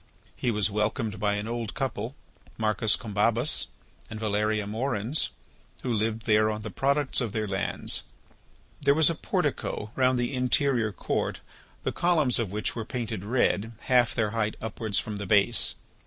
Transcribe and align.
He 0.35 0.49
was 0.49 0.71
welcomed 0.71 1.19
by 1.19 1.33
an 1.35 1.47
old 1.47 1.75
couple, 1.75 2.15
Marcus 2.57 2.95
Combabus 2.95 3.67
and 4.09 4.19
Valeria 4.19 4.65
Moerens, 4.65 5.29
who 5.83 5.93
lived 5.93 6.25
there 6.25 6.49
on 6.49 6.63
the 6.63 6.71
products 6.71 7.21
of 7.21 7.33
their 7.33 7.47
lands. 7.47 8.01
There 8.81 8.95
was 8.95 9.11
a 9.11 9.13
portico 9.13 9.91
round 9.95 10.17
the 10.17 10.33
interior 10.33 10.91
court 10.91 11.41
the 11.83 11.91
columns 11.91 12.39
of 12.39 12.51
which 12.51 12.75
were 12.75 12.83
painted 12.83 13.23
red, 13.23 13.73
half 13.81 14.15
their 14.15 14.31
height 14.31 14.57
upwards 14.59 14.97
from 14.97 15.17
the 15.17 15.27
base. 15.27 15.75